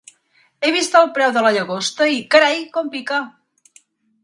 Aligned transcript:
He 0.67 0.71
vist 0.75 0.97
el 0.99 1.09
preu 1.17 1.35
de 1.35 1.43
la 1.47 1.51
llagosta 1.59 2.09
i, 2.15 2.25
carai, 2.37 2.59
com 2.79 2.91
pica! 2.97 3.23